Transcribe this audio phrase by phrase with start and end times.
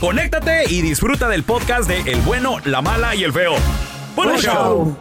[0.00, 3.54] conéctate y disfruta del podcast de El bueno, la mala y el feo.
[4.16, 4.96] ¡Buen show!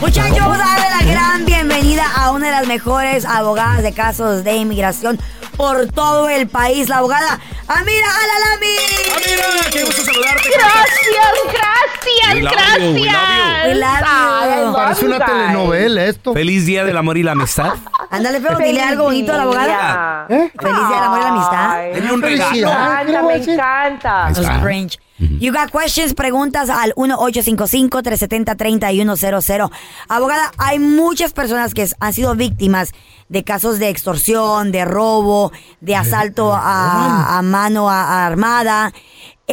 [0.00, 4.42] Muchachos, vamos a darle la gran bienvenida a una de las mejores abogadas de casos
[4.42, 5.18] de inmigración
[5.56, 8.76] por todo el país, la abogada Amira Alalami.
[9.16, 10.50] Amira, qué gusto saludarte.
[10.52, 10.98] Gracias,
[11.44, 12.48] gracias, we you.
[12.50, 12.94] gracias.
[12.94, 14.72] We you.
[14.72, 16.32] Parece una telenovela esto.
[16.34, 17.74] Feliz Día del Amor y la Amistad.
[18.10, 20.26] Ándale, feo, dile algo bonito a la abogada.
[20.28, 20.50] ¿Eh?
[20.60, 21.70] Feliz día del amor y la amistad.
[21.70, 22.50] Ay, Denle un me regalo.
[22.50, 24.60] Felicidad, ¿qué le encanta, me encanta.
[24.62, 24.98] Cringe.
[25.40, 29.70] You got questions, preguntas al 1-855-370-3100.
[30.08, 32.90] Abogada, hay muchas personas que han sido víctimas
[33.28, 38.92] de casos de extorsión, de robo, de asalto a, a mano a- armada.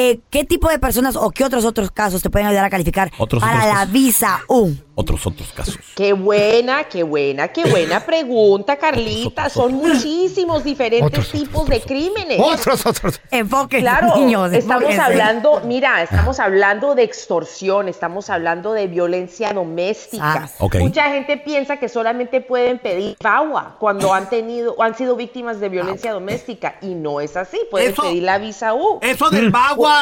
[0.01, 3.11] Eh, ¿Qué tipo de personas o qué otros otros casos te pueden ayudar a calificar
[3.17, 3.91] Otros, para otros la casos.
[3.91, 4.71] visa U?
[4.95, 5.77] Otros, otros casos.
[5.95, 9.49] Qué buena, qué buena, qué buena pregunta, Carlita.
[9.49, 12.37] Son muchísimos diferentes Otros, tipos de crímenes.
[12.41, 13.19] Otros, otros.
[13.31, 14.51] Enfoque, Claro, niños.
[14.53, 15.01] estamos enfóquense.
[15.01, 20.43] hablando, mira, estamos hablando de extorsión, estamos hablando de violencia doméstica.
[20.45, 20.75] Ah, ok.
[20.79, 25.59] Mucha gente piensa que solamente pueden pedir VAWA cuando han tenido o han sido víctimas
[25.61, 28.99] de violencia doméstica y no es así, pueden Eso- pedir la visa U.
[29.01, 29.49] Eso del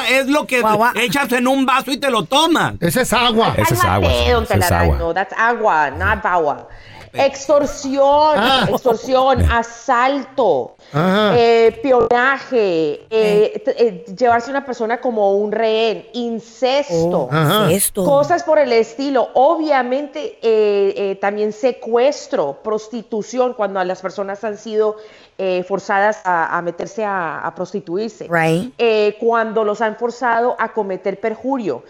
[0.10, 0.94] es lo que Guagua.
[0.96, 2.76] echas en un vaso y te lo tomas.
[2.80, 3.54] Ese es agua.
[3.58, 5.14] Ese es agua, ese es agua.
[5.14, 6.68] That's agua, not VAWA.
[7.14, 8.68] Extorsión, Ah.
[8.70, 11.38] extorsión, asalto, Ajá.
[11.38, 17.30] eh, espionaje, eh, t- eh, llevarse a una persona como un rehén, incesto.
[17.70, 18.04] Esto.
[18.04, 19.30] Cosas por el estilo.
[19.34, 24.98] Obviamente eh, eh, también secuestro, prostitución, cuando las personas han sido
[25.38, 28.28] eh, forzadas a, a meterse a, a prostituirse.
[28.30, 28.74] Right.
[28.78, 31.84] Eh, cuando los han forzado a cometer perjurio.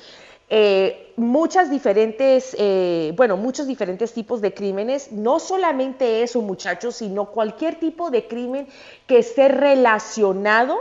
[0.50, 5.12] Eh, muchas diferentes, eh, bueno, muchos diferentes tipos de crímenes.
[5.12, 8.68] No solamente eso, muchachos, sino cualquier tipo de crimen
[9.08, 10.78] que esté relacionado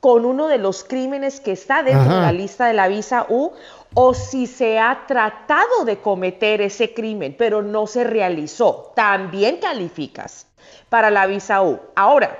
[0.00, 2.14] con uno de los crímenes que está dentro Ajá.
[2.16, 3.52] de la lista de la visa U
[3.92, 8.92] o si se ha tratado de cometer ese crimen, pero no se realizó.
[8.94, 10.46] También calificas
[10.88, 11.80] para la visa U.
[11.94, 12.38] Ahora,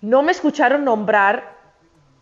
[0.00, 1.53] no me escucharon nombrar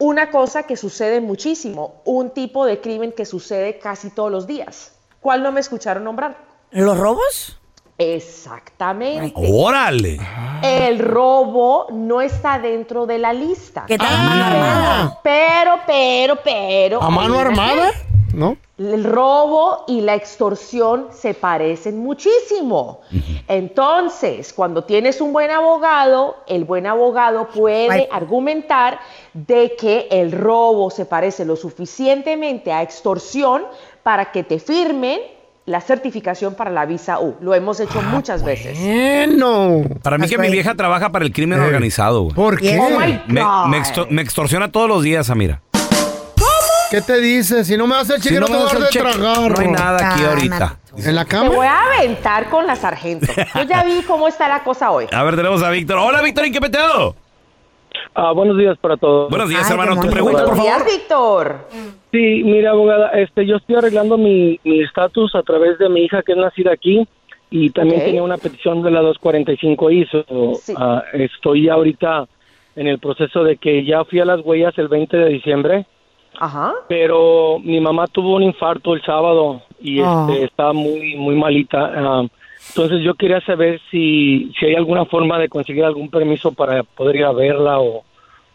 [0.03, 4.97] una cosa que sucede muchísimo, un tipo de crimen que sucede casi todos los días.
[5.21, 6.37] ¿Cuál no me escucharon nombrar?
[6.73, 7.57] ¿Los robos?
[7.99, 9.33] Exactamente.
[9.37, 10.19] ¡Órale!
[10.63, 13.85] El robo no está dentro de la lista.
[13.87, 15.21] ¿Qué tal mano armada?
[15.23, 17.01] Pero, pero, pero.
[17.01, 17.93] ¿A mano armada?
[18.33, 18.57] ¿No?
[18.79, 23.01] El robo y la extorsión se parecen muchísimo.
[23.47, 28.09] Entonces, cuando tienes un buen abogado, el buen abogado puede Ay.
[28.11, 28.99] argumentar
[29.35, 33.63] de que el robo se parece lo suficientemente a extorsión
[34.03, 35.21] para que te firmen
[35.67, 37.37] la certificación para la visa U.
[37.41, 38.79] Lo hemos hecho Ah, muchas veces.
[38.81, 39.83] Bueno.
[40.03, 41.65] Para mí That's que mi vieja trabaja para el crimen Eh.
[41.67, 42.35] organizado, güey.
[42.35, 42.79] ¿Por qué?
[42.81, 43.67] Oh my Me, God.
[43.69, 45.61] me extor- me extorsiona todos los días, Amira.
[46.93, 47.65] ¿Qué te dice?
[47.65, 48.99] Si no me das el cheque, Si no, no te me voy a dar de
[49.01, 49.51] tragar.
[49.51, 50.79] no hay nada aquí ahorita.
[50.99, 51.49] ¿En la Te cama?
[51.49, 53.27] voy a aventar con la sargento.
[53.55, 55.07] Yo ya vi cómo está la cosa hoy.
[55.11, 55.97] A ver, tenemos a Víctor.
[55.99, 57.17] Hola, Víctor, ¿en qué peteo?
[58.15, 59.31] Ah, buenos días para todos.
[59.31, 60.01] Buenos días, Ay, hermano.
[60.03, 60.93] Tu pregunta, por Buenos días, favor.
[60.93, 61.69] Víctor.
[62.13, 66.23] Sí, mire, abogada, este, yo estoy arreglando mi mi estatus a través de mi hija
[66.23, 67.09] que es nacida aquí
[67.51, 70.25] y también tiene una petición de la 245 ISO.
[70.61, 70.75] Sí.
[70.77, 72.27] Ah, estoy ahorita
[72.77, 75.87] en el proceso de que ya fui a las huellas el 20 de diciembre,
[76.39, 76.73] Ajá.
[76.89, 80.27] pero mi mamá tuvo un infarto el sábado y Ah.
[80.31, 81.93] este, está muy muy malita.
[81.95, 82.25] Ah,
[82.69, 87.17] entonces yo quería saber si, si hay alguna forma de conseguir algún permiso para poder
[87.17, 88.05] ir a verla o,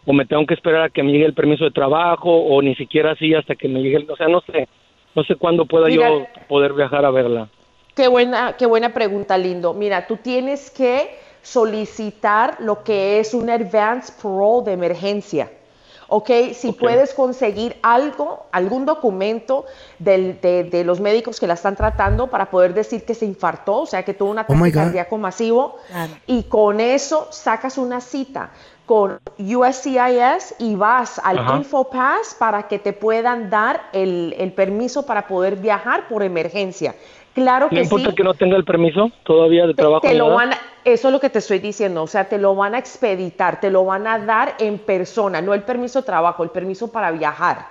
[0.06, 2.74] o me tengo que esperar a que me llegue el permiso de trabajo o ni
[2.74, 4.66] siquiera así hasta que me llegue, el- o sea, no sé,
[5.14, 6.08] no sé cuándo pueda Mira.
[6.10, 7.48] yo poder viajar a verla.
[7.94, 9.74] Qué buena, qué buena pregunta, lindo.
[9.74, 11.10] Mira, tú tienes que
[11.42, 15.50] solicitar lo que es un advance parole de emergencia.
[16.10, 16.30] ¿Ok?
[16.54, 19.66] Si puedes conseguir algo, algún documento
[19.98, 23.80] del- de, de los médicos que la están tratando para poder decir que se infartó,
[23.82, 26.12] o sea, que tuvo un Oh ataque cardíaco masivo, Claro.
[26.26, 28.50] y con eso sacas una cita
[28.86, 31.56] con USCIS y vas al Ajá.
[31.58, 36.94] InfoPass para que te puedan dar el, el permiso para poder viajar por emergencia.
[37.38, 38.16] Claro No que importa sí.
[38.16, 40.00] que no tenga el permiso todavía de trabajo.
[40.00, 42.54] te lo van a- eso es lo que te estoy diciendo, o sea, te lo
[42.56, 46.42] van a expeditar, te lo van a dar en persona, no el permiso de trabajo,
[46.42, 47.66] el permiso para viajar,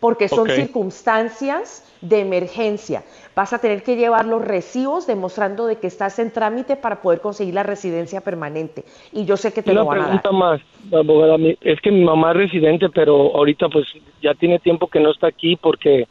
[0.00, 3.04] porque son circunstancias de emergencia.
[3.36, 7.20] Vas a tener que llevar los recibos demostrando de que estás en trámite para poder
[7.20, 8.84] conseguir la residencia permanente.
[9.12, 10.20] Y yo sé que te Una lo van a dar.
[10.20, 10.60] pregunta más,
[10.92, 11.36] abogada.
[11.60, 13.86] Es que mi mamá es residente, pero ahorita pues
[14.20, 16.06] ya tiene tiempo que no está aquí porque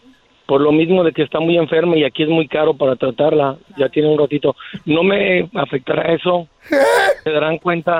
[0.51, 3.55] por lo mismo de que está muy enferma y aquí es muy caro para tratarla.
[3.77, 4.53] Ya tiene un ratito.
[4.83, 6.45] ¿No me afectará eso?
[7.23, 7.99] ¿Se darán cuenta?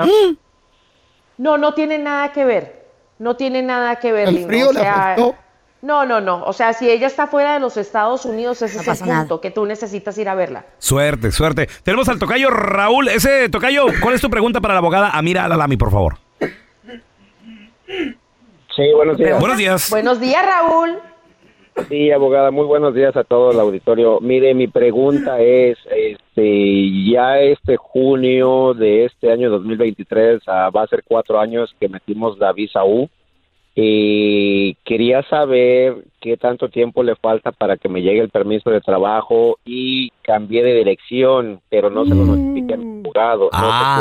[1.38, 2.84] No, no tiene nada que ver.
[3.18, 5.34] No tiene nada que ver, El frío o sea, afectó.
[5.80, 6.44] No, no, no.
[6.44, 9.06] O sea, si ella está fuera de los Estados Unidos, ese No es el pasa
[9.06, 9.20] nada.
[9.20, 10.66] punto, que tú necesitas ir a verla.
[10.76, 11.70] Suerte, suerte.
[11.82, 13.08] Tenemos al tocayo Raúl.
[13.08, 16.18] Ese tocayo, ¿cuál es tu pregunta para la abogada Amira Alalami, por favor?
[17.86, 19.40] Sí, buenos días.
[19.40, 19.88] Buenos días.
[19.90, 20.98] Buenos días, Raúl.
[21.88, 24.20] Sí, abogada, muy buenos días a todo el auditorio.
[24.20, 30.86] Mire, mi pregunta es, este, ya este junio de este año 2023 ah, va a
[30.86, 33.08] ser cuatro años que metimos la visa U
[33.74, 38.82] y quería saber qué tanto tiempo le falta para que me llegue el permiso de
[38.82, 43.48] trabajo y cambié de dirección, pero no se lo notifiqué a mi abogado.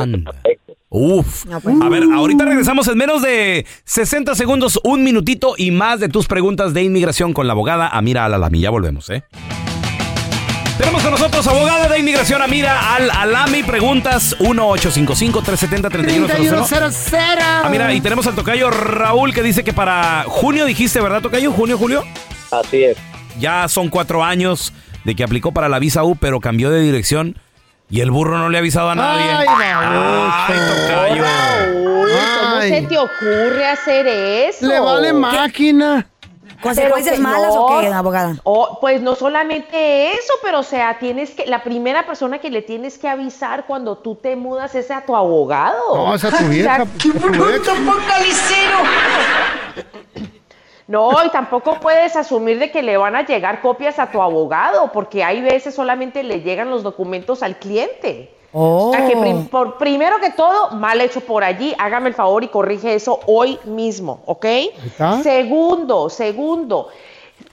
[0.07, 0.59] No sé
[0.93, 1.45] Uf.
[1.45, 1.77] No, pues.
[1.81, 6.27] A ver, ahorita regresamos en menos de 60 segundos, un minutito y más de tus
[6.27, 8.59] preguntas de inmigración con la abogada Amira Alalami.
[8.59, 9.23] Ya volvemos, ¿eh?
[10.77, 13.63] Tenemos con nosotros abogada de inmigración Amira Al Alami.
[13.63, 16.27] Preguntas 1-855-370-3100.
[16.27, 17.19] 3100.
[17.63, 21.53] Amira, y tenemos al tocayo Raúl que dice que para junio dijiste, ¿verdad, tocayo?
[21.53, 22.03] ¿Junio, julio?
[22.51, 22.97] Así es.
[23.39, 24.73] Ya son cuatro años
[25.05, 27.37] de que aplicó para la visa U, pero cambió de dirección
[27.91, 29.23] y el burro no le ha avisado a nadie.
[29.29, 31.23] Ay, Ay, tocayo.
[31.73, 32.69] ¿cómo Ay.
[32.69, 34.65] se te ocurre hacer eso?
[34.65, 36.07] Le vale máquina.
[36.61, 37.65] ¿Consecuencias malas no.
[37.65, 38.35] o qué, abogada?
[38.43, 42.61] Oh, pues no solamente eso, pero o sea, tienes que, la primera persona que le
[42.61, 45.95] tienes que avisar cuando tú te mudas es a tu abogado.
[45.95, 46.85] No, esa es tu O sea, vieja.
[46.99, 47.67] tu ex.
[50.91, 54.91] No, y tampoco puedes asumir de que le van a llegar copias a tu abogado,
[54.91, 58.29] porque hay veces solamente le llegan los documentos al cliente.
[58.51, 58.89] Oh.
[58.89, 62.43] O sea que prim- por, primero que todo, mal hecho por allí, hágame el favor
[62.43, 64.45] y corrige eso hoy mismo, ¿ok?
[64.85, 65.23] está.
[65.23, 66.89] Segundo, segundo,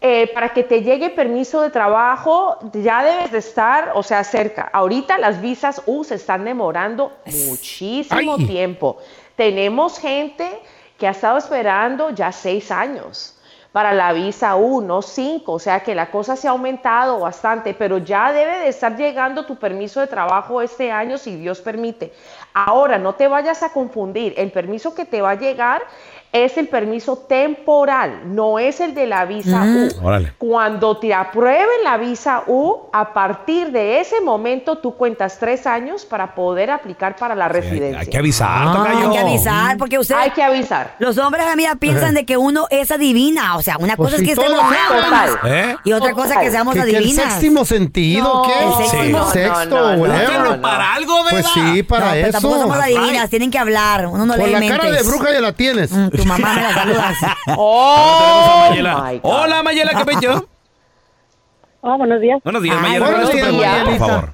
[0.00, 4.68] eh, para que te llegue permiso de trabajo, ya debes de estar, o sea, cerca.
[4.72, 7.12] Ahorita las visas U se están demorando
[7.48, 8.46] muchísimo Ay.
[8.46, 8.96] tiempo.
[9.36, 10.50] Tenemos gente
[10.98, 13.37] que ha estado esperando ya seis años
[13.72, 17.74] para la visa U, no cinco, o sea que la cosa se ha aumentado bastante,
[17.74, 22.12] pero ya debe de estar llegando tu permiso de trabajo este año si Dios permite.
[22.54, 25.82] Ahora, no te vayas a confundir, el permiso que te va a llegar
[26.32, 30.06] es el permiso temporal, no es el de la visa U.
[30.06, 30.34] Órale.
[30.38, 36.04] Cuando te aprueben la visa U, a partir de ese momento tú cuentas tres años
[36.04, 38.00] para poder aplicar para la residencia.
[38.00, 38.86] hay que avisar, Ah.
[38.88, 40.94] Hay que avisar, porque ustedes, Hay que avisar.
[40.98, 43.56] los hombres, mira, piensan de que uno es adivina.
[43.56, 45.76] O sea, una Pues cosa sí, es que estemos feos ¿Eh?
[45.84, 47.32] y otra cosa es que seamos ¿Que, que el adivinas.
[47.34, 49.00] séptimo sentido, No, ¿qué?
[49.00, 50.38] el no, Sexto, no, no, whatever.
[50.40, 50.60] no, no.
[50.62, 51.30] Para algo, ¿verdad?
[51.30, 52.32] Pues sí, para No, pero eso.
[52.32, 54.06] tampoco somos adivinas, tienen que hablar.
[54.06, 54.78] Uno no Con la mentes.
[54.78, 55.90] cara de bruja ya la tienes.
[55.90, 57.16] Mm, Tu mamá me la saludas.
[57.56, 58.94] Oh, Mayela.
[58.96, 59.30] my God.
[59.32, 60.48] Hola, Mayela, ¿qué pecho?
[61.82, 62.40] Ah, buenos días.
[62.42, 63.06] Buenos días, Ay, Mayela.
[63.06, 64.06] ¿Cuál es tu buenos días, por Mayelita.
[64.06, 64.30] favor?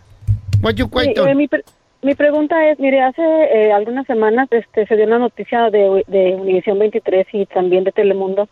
[0.62, 1.29] What you question?
[1.29, 1.64] eh, mi, pre-
[2.03, 6.35] mi pregunta es, mire, hace eh, algunas semanas este, se dio una noticia de, de
[6.37, 8.49] Univisión 23 y también de Telemundo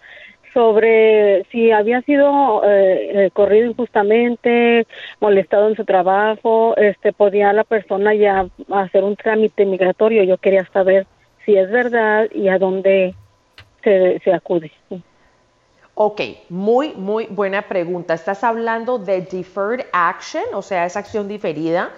[0.53, 4.87] sobre si había sido eh, eh, corrido injustamente,
[5.21, 10.23] molestado en su trabajo, este, podía la persona ya hacer un trámite migratorio.
[10.25, 11.07] Yo quería saber
[11.47, 13.15] si es verdad y a dónde
[13.83, 14.71] se, acude.
[15.95, 18.15] Ok, muy, muy buena pregunta.
[18.15, 21.91] Estás hablando de deferred action, o sea, es acción diferida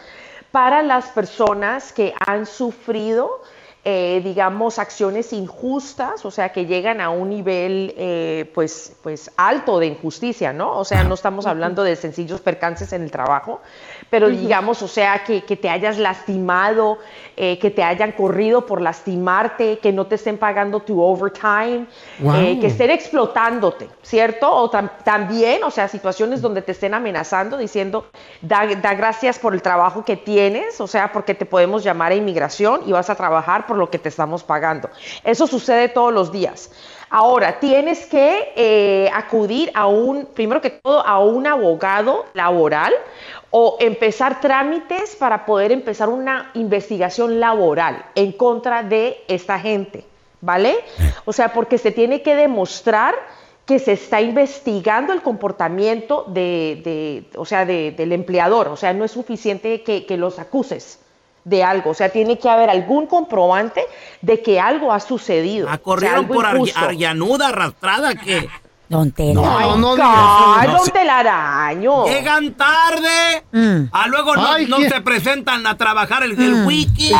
[0.50, 3.43] para las personas que han sufrido
[3.87, 9.79] eh, digamos, acciones injustas, o sea, que llegan a un nivel, eh, pues, pues, alto
[9.79, 10.79] de injusticia, ¿no?
[10.79, 13.61] O sea, no estamos hablando de sencillos percances en el trabajo,
[14.09, 16.99] pero digamos, o sea, que, que te hayas lastimado,
[17.37, 21.87] eh, que te hayan corrido por lastimarte, que no te estén pagando tu overtime,
[22.21, 22.61] Wow.
[22.61, 24.50] que estén explotándote, ¿cierto?
[24.50, 28.07] O tam- también, o sea, situaciones donde te estén amenazando, diciendo,
[28.41, 32.14] da, da gracias por el trabajo que tienes, o sea, porque te podemos llamar a
[32.14, 34.90] inmigración y vas a trabajar por lo que te estamos pagando.
[35.23, 36.71] Eso sucede todos los días.
[37.11, 42.93] Ahora, tienes que eh, acudir a un, primero que todo, a un abogado laboral
[43.50, 50.04] o empezar trámites para poder empezar una investigación laboral en contra de esta gente,
[50.40, 50.75] ¿vale?
[51.25, 53.14] O sea, porque se tiene que demostrar
[53.64, 58.69] que se está investigando el comportamiento de, de- o sea, de- del empleador.
[58.69, 60.99] O sea, no es suficiente que, que los acuses
[61.45, 61.91] de algo.
[61.91, 63.85] O sea, tiene que haber algún comprobante
[64.23, 65.69] de que algo ha sucedido.
[65.69, 66.79] ¿La corrieron algo por Ar- injusto.
[66.81, 68.49] Arllanuda, arrastrada, qué?
[68.89, 69.41] Don Tela.
[69.59, 70.91] Ay, No, no don.
[70.93, 72.05] Telaraño.
[72.07, 73.89] Llegan tarde, Mm.
[73.93, 74.89] a luego no, Ay, no ¿qué?
[74.91, 76.67] se presentan a trabajar el, el Mm.
[76.67, 77.17] weekend.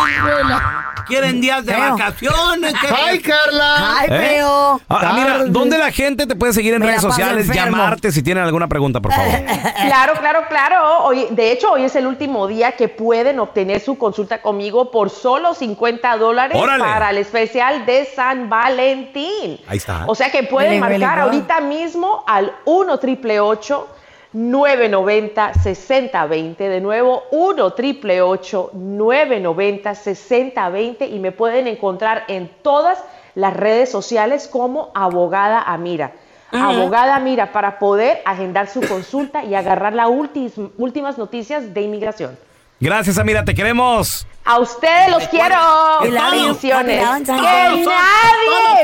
[1.07, 1.91] Quieren días de Feo.
[1.97, 2.75] vacaciones.
[2.81, 3.99] ¿qué- ¡Ay, Carla!
[3.99, 4.19] Ay, ¿Eh?
[4.35, 4.81] feo.
[4.89, 5.45] Ah, mira.
[5.47, 7.47] ¿dónde la gente te puede seguir en Me la redes paso sociales?
[7.49, 7.77] enfermo.
[7.77, 9.31] Llamarte si tienen alguna pregunta, por favor.
[9.87, 11.05] Claro, claro, claro.
[11.05, 15.11] Hoy, de hecho, hoy es el último día que pueden obtener su consulta conmigo por
[15.11, 16.83] solo 50 dólares órale.
[16.83, 19.59] para el especial de San Valentín.
[19.67, 20.05] Ahí está.
[20.07, 24.04] O sea que pueden marcar ahorita mismo al 1 triple 990
[24.35, 32.99] 6020 de nuevo 1 triple 990 6020 y me pueden encontrar en todas
[33.37, 36.13] las redes sociales como abogada Amira.
[36.53, 36.63] Ujú.
[36.63, 42.37] Abogada Amira para poder agendar su consulta y agarrar las últimas noticias de inmigración.
[42.81, 44.27] Gracias, Amira, te queremos.
[44.45, 45.55] A ustedes los quiero.
[46.03, 47.03] Bendiciones.
[47.25, 47.87] Que nadie,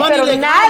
[0.09, 0.70] pero nadie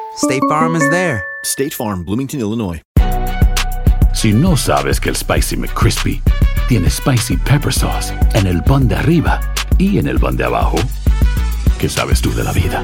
[0.15, 1.23] State Farm is there.
[1.43, 2.81] State Farm, Bloomington, Illinois.
[4.13, 6.21] Si no sabes que el Spicy McCrispy
[6.67, 9.39] tiene Spicy Pepper Sauce en el pan de arriba
[9.77, 10.77] y en el pan de abajo,
[11.79, 12.83] ¿qué sabes tú de la vida?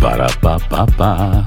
[0.00, 1.46] Para, pa, pa, pa.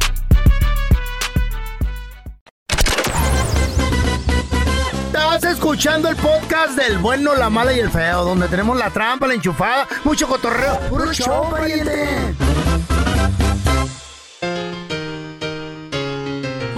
[5.07, 9.27] Estás escuchando el podcast del bueno, la mala y el feo, donde tenemos la trampa,
[9.27, 10.79] la enchufada, mucho cotorreo.
[10.89, 12.33] ¡Puro show, pariente!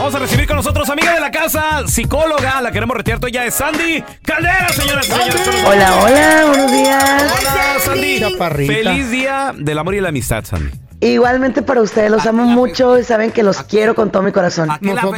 [0.07, 3.19] Vamos a recibir con nosotros, amiga de la casa, psicóloga, la queremos retirar.
[3.27, 5.65] Ella es Sandy Caldera, señoras y señores.
[5.65, 7.23] Hola, hola, buenos días.
[7.37, 8.19] Hola, Sandy.
[8.21, 8.73] Chaparrita.
[8.73, 10.71] Feliz día del amor y la amistad, Sandy.
[10.99, 14.67] Igualmente para ustedes, los amo mucho y saben que los quiero con todo mi corazón.
[14.67, 14.77] La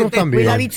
[0.09, 0.17] feste-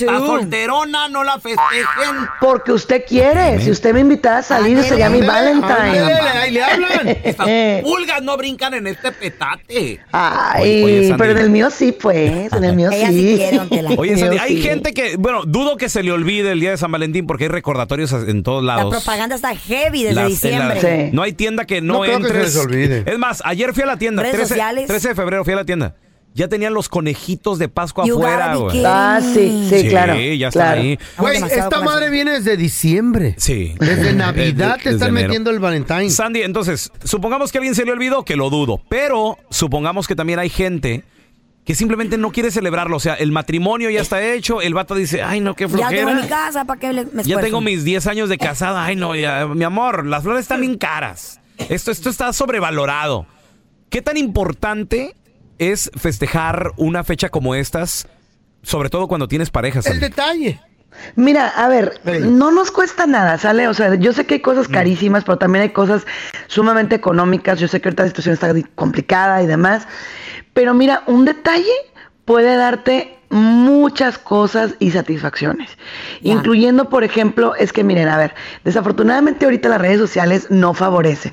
[0.06, 2.28] La solterona no la festejen.
[2.40, 3.60] Porque usted quiere.
[3.60, 7.18] Si usted me invitara a salir, sería mi Valentine.
[7.24, 7.48] Estas
[7.82, 10.00] pulgas no brincan en este petate.
[10.12, 12.52] Ay, pero en el mío sí, pues.
[12.52, 13.40] En el mío Ella sí.
[13.96, 16.92] Oye, Sandy, hay gente que, bueno, dudo que se le olvide el día de San
[16.92, 18.94] Valentín porque hay recordatorios en todos La lados.
[18.94, 20.80] propaganda está heavy desde diciembre.
[21.06, 22.54] la- No hay tienda que no, No creo que se entres.
[22.54, 23.02] les olvide.
[23.06, 24.22] Es más, ayer fui a la tienda.
[24.22, 24.91] Redes 13, sociales.
[24.92, 25.96] 13 de febrero fui a la tienda.
[26.34, 28.72] Ya tenían los conejitos de Pascua You afuera, gotta be güey.
[28.72, 30.14] kidding Ah, sí, sí, claro.
[30.14, 30.80] ya están claro.
[30.80, 30.98] ahí.
[31.18, 33.34] Güey, demasiado esta madre viene desde diciembre.
[33.36, 33.74] Sí.
[33.78, 35.28] Desde Navidad te Desde están enero.
[35.28, 36.08] metiendo el Valentine.
[36.08, 40.38] Sandy, entonces, supongamos que alguien se le olvidó, que lo dudo, pero supongamos que también
[40.38, 41.04] hay gente
[41.66, 42.96] que simplemente no quiere celebrarlo.
[42.96, 46.10] O sea, el matrimonio ya está hecho, el vato dice, ay, no, qué Ya tengo
[46.12, 46.28] mi flojera.
[46.28, 47.40] casa, ¿para qué le- me Ya esfuerzo?
[47.44, 48.84] tengo mis 10 años de casada.
[48.86, 51.40] Ay, no, ya, mi amor, las flores están bien caras.
[51.68, 53.26] Esto, esto está sobrevalorado.
[53.92, 55.14] ¿Qué tan importante
[55.58, 58.08] es festejar una fecha como estas?
[58.62, 59.84] Sobre todo cuando tienes parejas.
[59.84, 60.58] El detalle.
[61.14, 63.68] Mira, a ver, no nos cuesta nada, ¿sale?
[63.68, 64.72] O sea, yo sé que hay cosas Mm.
[64.72, 66.06] carísimas, pero también hay cosas
[66.46, 67.60] sumamente económicas.
[67.60, 69.86] Yo sé que ahorita la situación está complicada y demás.
[70.54, 71.70] Pero mira, un detalle
[72.24, 75.70] puede darte muchas cosas y satisfacciones.
[76.20, 81.32] Incluyendo, por ejemplo, es que miren, a ver, desafortunadamente ahorita las redes sociales no favorecen.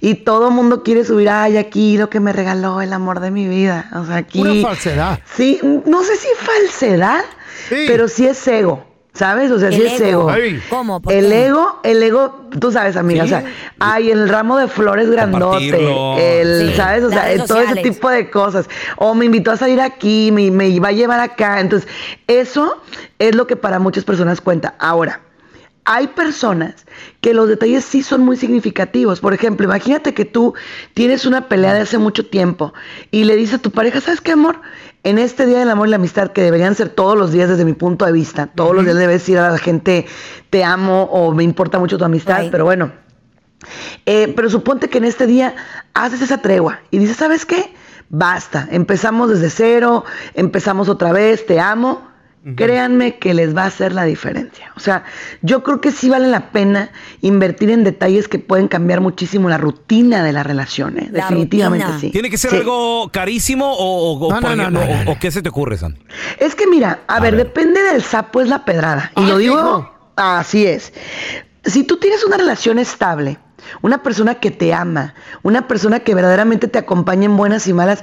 [0.00, 3.46] Y todo mundo quiere subir, ay, aquí lo que me regaló el amor de mi
[3.46, 3.88] vida.
[3.94, 4.40] O sea, aquí...
[4.40, 5.20] Pura falsedad.
[5.36, 7.24] Sí, no sé si falsedad,
[7.68, 8.84] pero sí es ego.
[9.16, 9.50] ¿Sabes?
[9.50, 10.28] O sea, sí es ego.
[10.28, 10.62] Ay.
[10.68, 11.00] ¿Cómo?
[11.00, 11.46] ¿Por El qué?
[11.46, 13.44] ego, el ego, tú sabes, amiga, o sea,
[13.78, 17.04] hay el ramo de flores grandote, el, Sí, ¿sabes?
[17.04, 18.68] O sea, todo ese tipo de cosas.
[18.96, 21.60] O me invitó a salir aquí, me, me iba a llevar acá.
[21.60, 21.88] Entonces,
[22.26, 22.82] eso
[23.18, 24.74] es lo que para muchas personas cuenta.
[24.78, 25.22] Ahora,
[25.86, 26.84] hay personas
[27.20, 29.20] que los detalles sí son muy significativos.
[29.20, 30.54] Por ejemplo, imagínate que tú
[30.94, 32.74] tienes una pelea de hace mucho tiempo
[33.12, 34.60] y le dices a tu pareja, ¿sabes qué, amor?
[35.02, 37.64] En este Día del Amor y la Amistad, que deberían ser todos los días desde
[37.64, 40.06] mi punto de vista, todos los días debes decir a la gente,
[40.50, 42.92] te amo o me importa mucho tu amistad, pero bueno.
[44.04, 45.54] Eh, pero suponte que en este día
[45.94, 47.74] haces esa tregua y dices, ¿sabes qué?
[48.08, 52.08] Basta, empezamos desde cero, empezamos otra vez, te amo.
[52.54, 54.70] Créanme que les va a hacer la diferencia.
[54.76, 55.02] O sea,
[55.42, 59.58] yo creo que sí vale la pena invertir en detalles que pueden cambiar muchísimo la
[59.58, 60.96] rutina de la relación.
[60.98, 61.08] ¿eh?
[61.10, 62.00] La Definitivamente rutina.
[62.00, 62.10] sí.
[62.12, 62.58] ¿Tiene que ser Sí.
[62.58, 65.48] algo carísimo o, No, por no, no, ejemplo, no, no, o- o qué se te
[65.48, 65.98] ocurre, San?
[66.38, 69.10] Es que mira, a, ver, depende del sapo es la pedrada.
[69.16, 69.90] Y Ah, lo digo, hijo.
[70.14, 70.92] así es.
[71.64, 73.38] Si tú tienes una relación estable,
[73.82, 77.98] una persona que te ama, una persona que verdaderamente te acompaña en buenas y malas,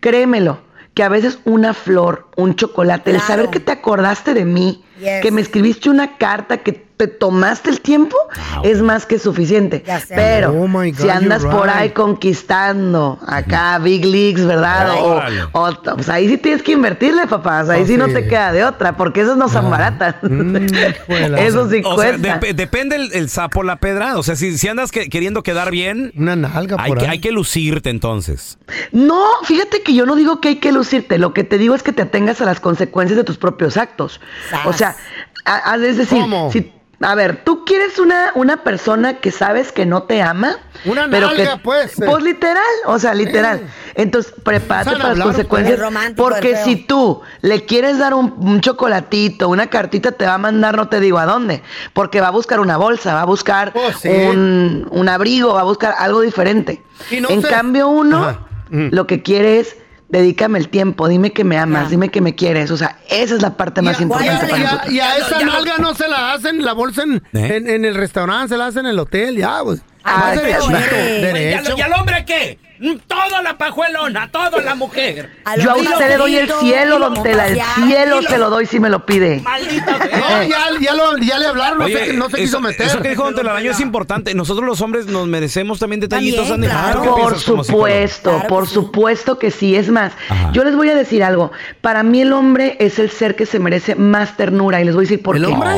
[0.00, 0.60] créemelo,
[0.94, 5.20] que a veces una flor, un chocolate, el saber que te acordaste de mí, Yes.
[5.22, 8.16] que me escribiste una carta, que te tomaste el tiempo,
[8.62, 9.82] es más que suficiente.
[10.08, 11.74] Pero Oh God, si andas por right.
[11.76, 14.90] ahí conquistando acá Big Leagues, ¿verdad?
[15.00, 15.42] O- Órale.
[15.52, 17.68] o, pues ahí sí tienes que invertirle, papás.
[17.68, 20.16] Ahí Oh, sí no te queda de otra, porque esos no son baratas.
[20.22, 20.56] Mm.
[21.38, 22.40] Eso sí O sea, cuesta.
[22.40, 24.18] dep- depende el, el sapo la pedrada.
[24.18, 27.10] O sea, si, si andas que- queriendo quedar bien, Una nalga hay por que, ahí.
[27.12, 28.58] hay que lucirte entonces.
[28.92, 31.18] No, fíjate que yo no digo que hay que lucirte.
[31.18, 34.20] Lo que te digo es que te atengas a las consecuencias de tus propios actos.
[34.50, 34.66] Sas.
[34.66, 34.96] O sea,
[35.44, 36.50] a- a- es decir, ¿Cómo?
[36.52, 36.72] si-
[37.04, 41.26] a ver, tú quieres una, una persona que sabes que no te ama, Una pero
[41.26, 41.94] nalga, que, pues.
[41.96, 43.62] pues literal, o sea, literal.
[43.96, 45.80] Entonces, prepárate para las consecuencias,
[46.16, 50.76] porque si tú le quieres dar un, un chocolatito, una cartita, te va a mandar,
[50.76, 54.08] no te digo a dónde, porque va a buscar una bolsa, va a buscar sí.
[54.08, 56.84] un, un abrigo, va a buscar algo diferente.
[57.10, 58.38] Y no en sé- cambio, uno Ajá.
[58.70, 58.88] Mm.
[58.92, 59.76] lo que quiere es
[60.12, 62.70] dedícame el tiempo, dime que me amas, dime que me quieres.
[62.70, 64.92] O sea, esa es la parte más importante y a- para y a- nosotros.
[64.92, 67.56] y a esa nalga no se la hacen la bolsa en, ¿Eh?
[67.56, 69.80] en, en el restaurante, se la hacen en el hotel, ya, pues.
[70.04, 70.86] Ah, Más qué derechito, bueno.
[70.92, 71.74] Oye, ¿Y derecho.
[71.76, 72.58] y al hombre qué?
[73.06, 75.30] Todo la pajuelona, todo la mujer.
[75.44, 78.66] A Yo a usted le doy el cielo, don Tela, el cielo se lo doy
[78.66, 79.40] si me lo pide.
[79.40, 80.44] Maldito No, sea.
[80.44, 82.86] ya, ya, lo- ya le hablaron, no, Oye, se, no se quiso eso, meter.
[82.86, 84.34] eso que dijo Don Telaraño es importante.
[84.34, 86.92] Nosotros los hombres nos merecemos también detallitos, También, Sandy.
[86.92, 87.02] claro.
[87.08, 88.74] ¿Tú qué Por supuesto, Claro por sí.
[88.74, 89.76] supuesto que sí.
[89.76, 90.50] Es más, Ajá.
[90.52, 91.52] yo les voy a decir algo.
[91.82, 95.02] Para mí el hombre es el ser que se merece más ternura y les voy
[95.04, 95.52] a decir por ¿El qué.
[95.52, 95.70] hombre?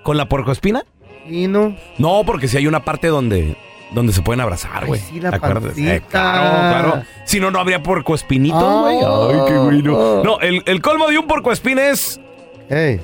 [0.03, 0.83] ¿Con la puercoespina?
[1.29, 1.77] Y no.
[1.97, 3.57] No, porque si hay una parte donde,
[3.93, 5.01] donde se pueden abrazar, güey.
[5.01, 5.29] sí, la.
[5.29, 7.03] Eh, claro, claro.
[7.25, 8.97] Si no, no habría puercoespinitos, güey.
[8.97, 9.63] Ay, qué Oh.
[9.67, 10.25] bueno.
[10.25, 12.21] No, el, el colmo de un puercoespín es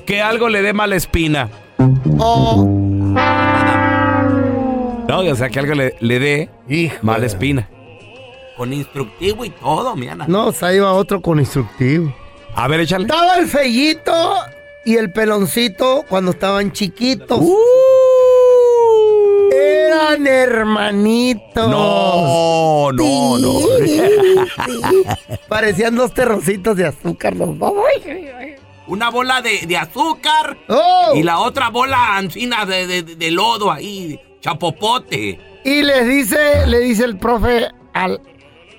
[0.05, 1.47] que algo le dé mala espina.
[2.17, 2.67] Oh.
[5.09, 6.49] No, o sea, que algo le, le dé
[7.01, 7.69] mala espina.
[8.55, 10.25] Con instructivo y todo, mi Ana.
[10.27, 12.13] No, se iba otro con instructivo.
[12.55, 13.05] A ver, échale.
[13.05, 14.35] Estaba el fellito
[14.85, 17.39] y el peloncito cuando estaban chiquitos.
[17.41, 17.55] Uh.
[19.51, 21.69] Eran hermanitos.
[21.69, 23.59] No, no, no.
[25.47, 27.73] Parecían dos terroncitos de azúcar los dos.
[28.87, 31.13] Una bola de, de azúcar Oh.
[31.15, 35.39] y la otra bola ancina de, de- de lodo ahí, chapopote.
[35.63, 38.21] Y les dice, le dice el profe al,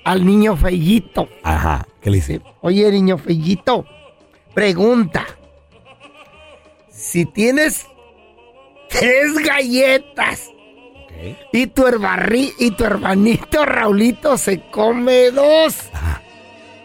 [0.03, 1.29] al niño fellito.
[1.43, 2.41] Ajá, ¿qué le dice?
[2.61, 3.85] Oye, niño fellito,
[4.53, 5.25] pregunta.
[6.89, 7.85] Si tienes
[8.89, 10.49] tres galletas
[11.51, 15.75] y tu, herbarri- y tu hermanito Raulito se come dos,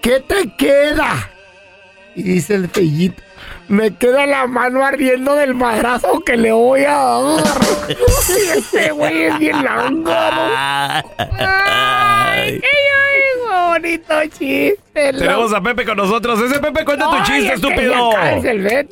[0.02, 1.30] ¿qué te queda?
[2.14, 3.22] Y dice el fellito,
[3.68, 7.62] me queda la mano ardiendo del madrazo que le voy a dar.
[8.57, 10.42] Ese güey es bien lángaro.
[11.38, 12.68] Ay, qué
[13.48, 15.12] bonito chiste.
[15.12, 16.40] Tenemos a Pepe con nosotros.
[16.42, 17.94] Ese Pepe, cuenta tu chiste, estúpido.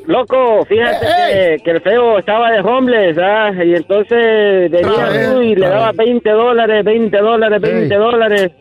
[0.07, 3.53] Loco, fíjate que, que el feo estaba de homeless, ¿ah?
[3.65, 5.97] Y entonces venía tú y le daba vez.
[5.99, 8.53] 20 dólares, 20 dólares, 20 dólares.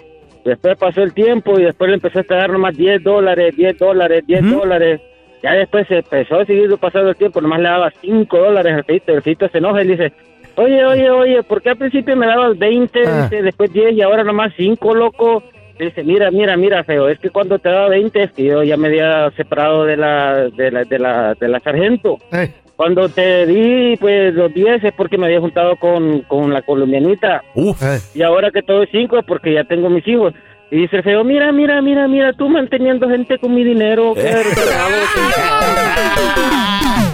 [0.45, 4.23] Después pasó el tiempo y después le empezaste a dar nomás 10 dólares, 10 dólares,
[4.27, 5.01] 10 dólares.
[5.43, 8.83] Ya después se empezó a seguir pasando el tiempo, nomás le daba 5 dólares al
[8.85, 9.11] feito.
[9.13, 10.13] El feito se enoja y le dice,
[10.55, 13.23] oye, oye, oye, ¿por qué al principio me dabas 20, Ah.
[13.29, 15.43] dice, después 10 y ahora nomás 5, loco?
[15.77, 18.63] Le dice, mira, mira, mira, feo, es que cuando te daba 20 es que yo
[18.63, 22.19] ya me había separado de la, de la, de la, de la sargento.
[22.77, 27.43] Cuando te di, pues, los 10 es porque me había juntado con, con la colombianita.
[28.15, 30.33] Y ahora que todo es 5 es porque ya tengo mis hijos.
[30.73, 34.13] Y dice el feo, mira, mira, mira, mira, tú manteniendo gente con mi dinero.
[34.15, 34.89] qué desgraciado".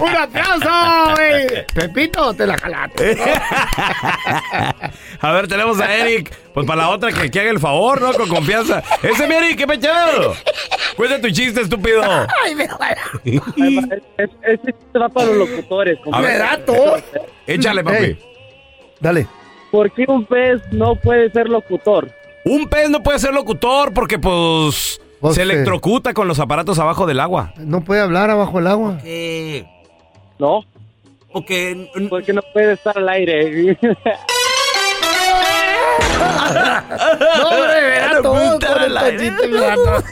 [0.00, 1.66] ¡Un aplauso, güey!
[1.74, 3.18] Pepito, te la jalaste.
[5.20, 6.34] A ver, tenemos a Eric.
[6.54, 8.14] Pues para la otra que, que haga el favor, ¿no?
[8.14, 8.82] Con confianza.
[9.02, 10.34] Ese mi Eric, qué pechado.
[10.96, 12.00] Cuenta tu chiste, estúpido.
[12.02, 15.98] Ay, me Es- Ese chiste va para los locutores.
[16.10, 16.40] A ver.
[16.64, 17.02] compadre.
[17.46, 18.16] Échale, papi.
[19.00, 19.26] Dale.
[19.70, 22.10] ¿Por qué un pez no puede ser locutor?
[22.44, 25.44] Un pez no puede ser locutor porque, pues, Pues, se eh.
[25.44, 27.52] electrocuta con los aparatos abajo del agua.
[27.58, 28.98] No puede hablar abajo del agua.
[29.04, 29.64] Eh,
[30.38, 30.64] No.
[31.32, 33.76] porque Porque no puede estar al aire.
[33.82, 33.88] No,
[37.48, 38.42] hombre, verá todo con
[38.82, 40.02] estos chistes, verá todo.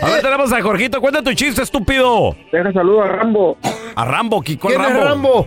[0.00, 1.00] A ver, tenemos a Jorgito.
[1.00, 2.34] Cuenta tu chiste, estúpido.
[2.50, 3.56] Deja saludo a Rambo.
[3.94, 5.08] A Rambo, ¿qui- ¿cuál ¿Quién es Rambo?
[5.08, 5.46] Rambo?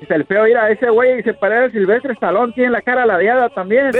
[0.00, 3.48] Dice el feo, mira, ese güey se parece al Silvestre Stallone, tiene la cara ladeada
[3.50, 3.90] también.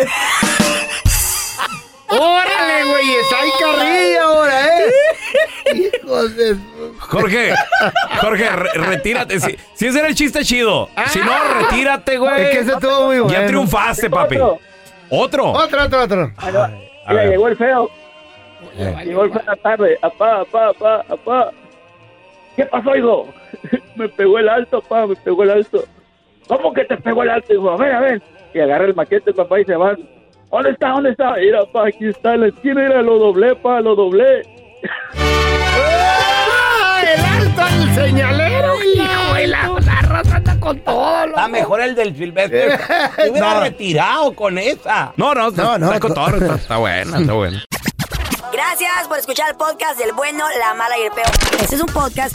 [2.11, 3.15] ¡Órale, güey!
[3.17, 4.91] Está ahí carrilla ahora, ¿eh?
[5.75, 6.57] Hijos de...
[6.99, 7.55] Jorge,
[8.21, 9.39] Jorge, re- retírate.
[9.41, 10.89] Si, si ese era el chiste chido.
[11.09, 11.59] Si no, Ah.
[11.61, 12.43] retírate, güey.
[12.43, 13.39] Es que ese estuvo muy bueno.
[13.39, 14.37] Ya triunfaste, papi.
[14.37, 14.59] Otro.
[15.11, 15.53] ¿Otro?
[15.53, 16.33] Otro, otro, otro.
[16.39, 16.71] A Mira,
[17.11, 17.31] ver.
[17.31, 17.91] llegó el feo.
[19.05, 19.99] Llegó el feo la tarde.
[20.03, 21.51] Apá, apá, apá, apá.
[22.57, 23.29] ¿Qué pasó, hijo?
[23.97, 25.85] me pegó el alto, papá, me pegó el alto.
[26.47, 27.71] ¿Cómo que te pegó el alto, hijo?
[27.71, 28.23] A ver, a ver.
[28.55, 29.99] Y agarra el maquete, papá, y se van.
[30.51, 30.89] ¿Dónde está?
[30.91, 31.33] ¿Dónde está?
[31.35, 34.43] Mira, pa, aquí está en la esquina, era lo doblé, pa, lo doblé.
[36.01, 39.35] ¡Ah, el alto al señalero, hijo!
[39.35, 41.39] de la, la raza anda con todo, loco.
[41.39, 42.79] está mejor el del Silvestre.
[43.17, 43.61] Se hubiera No.
[43.61, 45.13] retirado con esa.
[45.17, 47.65] No, no, No, no, está cotorro, está, está buena, está buena.
[48.53, 51.29] Gracias por escuchar el podcast del bueno, la mala y el peor.
[51.61, 52.35] Este es un podcast